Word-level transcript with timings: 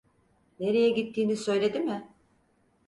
Nereye 0.59 0.89
gittiğini 0.89 1.37
söyledi 1.37 1.79
mi? 1.79 2.09